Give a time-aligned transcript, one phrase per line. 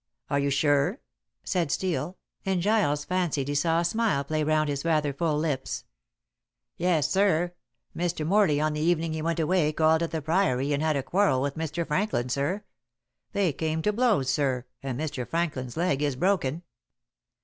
[0.31, 0.99] "Are you sure?"
[1.43, 5.83] said Steel, and Giles fancied he saw a smile play round his rather full lips.
[6.75, 7.53] "Yes, sir.
[7.95, 8.25] Mr.
[8.25, 11.39] Morley on the evening he went away called at the Priory and had a quarrel
[11.39, 11.85] with Mr.
[11.85, 12.63] Franklin, sir.
[13.33, 15.27] They came to blows, sir, and Mr.
[15.27, 16.63] Franklin's leg is broken."